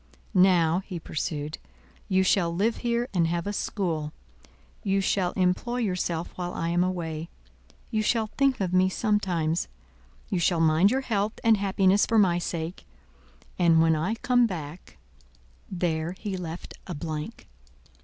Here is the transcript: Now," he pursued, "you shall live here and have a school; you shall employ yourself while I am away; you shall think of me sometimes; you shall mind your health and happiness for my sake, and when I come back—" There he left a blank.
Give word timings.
Now," 0.33 0.79
he 0.87 0.97
pursued, 0.99 1.59
"you 2.09 2.23
shall 2.23 2.51
live 2.51 2.77
here 2.77 3.07
and 3.13 3.27
have 3.27 3.45
a 3.45 3.53
school; 3.53 4.13
you 4.83 4.99
shall 4.99 5.31
employ 5.33 5.77
yourself 5.77 6.35
while 6.35 6.55
I 6.55 6.69
am 6.69 6.83
away; 6.83 7.29
you 7.91 8.01
shall 8.01 8.25
think 8.35 8.59
of 8.59 8.73
me 8.73 8.89
sometimes; 8.89 9.67
you 10.27 10.39
shall 10.39 10.59
mind 10.59 10.89
your 10.89 11.01
health 11.01 11.33
and 11.43 11.55
happiness 11.55 12.07
for 12.07 12.17
my 12.17 12.39
sake, 12.39 12.87
and 13.59 13.79
when 13.79 13.95
I 13.95 14.15
come 14.15 14.47
back—" 14.47 14.97
There 15.69 16.13
he 16.13 16.35
left 16.35 16.73
a 16.87 16.95
blank. 16.95 17.47